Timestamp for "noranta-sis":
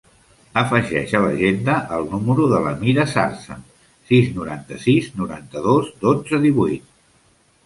4.39-5.11